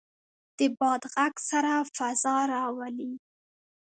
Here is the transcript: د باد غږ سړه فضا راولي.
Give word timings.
د 0.57 0.59
باد 0.79 1.01
غږ 1.13 1.33
سړه 1.49 1.75
فضا 1.95 2.37
راولي. 2.53 3.13